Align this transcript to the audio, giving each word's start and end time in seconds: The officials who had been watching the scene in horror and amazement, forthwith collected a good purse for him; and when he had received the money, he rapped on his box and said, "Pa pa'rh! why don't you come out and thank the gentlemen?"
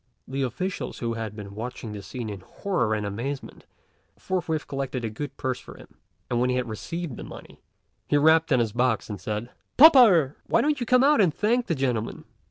The 0.27 0.41
officials 0.41 0.97
who 0.97 1.13
had 1.13 1.35
been 1.35 1.53
watching 1.53 1.91
the 1.91 2.01
scene 2.01 2.27
in 2.27 2.39
horror 2.39 2.95
and 2.95 3.05
amazement, 3.05 3.65
forthwith 4.17 4.67
collected 4.67 5.05
a 5.05 5.11
good 5.11 5.37
purse 5.37 5.59
for 5.59 5.77
him; 5.77 5.95
and 6.27 6.39
when 6.41 6.49
he 6.49 6.55
had 6.55 6.67
received 6.67 7.17
the 7.17 7.23
money, 7.23 7.61
he 8.07 8.17
rapped 8.17 8.51
on 8.51 8.57
his 8.57 8.73
box 8.73 9.11
and 9.11 9.21
said, 9.21 9.51
"Pa 9.77 9.91
pa'rh! 9.91 10.37
why 10.47 10.61
don't 10.61 10.79
you 10.79 10.87
come 10.87 11.03
out 11.03 11.21
and 11.21 11.31
thank 11.31 11.67
the 11.67 11.75
gentlemen?" 11.75 12.23